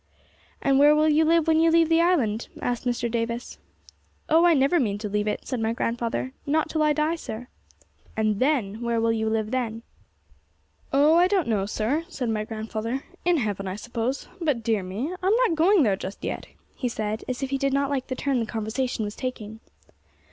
[0.63, 3.07] 'And where will you live when you leave the island?' asked Mr.
[3.11, 3.59] Davis.
[4.29, 7.49] 'Oh, I never mean to leave it,' said my grandfather; 'not till I die, sir.'
[8.17, 9.83] 'And then; where will you live then?'
[10.91, 13.03] 'Oh, I don't know, sir,' said my grandfather.
[13.25, 14.27] 'In heaven, I suppose.
[14.41, 17.71] But, dear me, I'm not going there just yet,' he said, as if he did
[17.71, 19.59] not like the turn the conversation was taking.